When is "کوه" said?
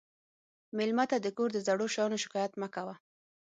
2.75-2.95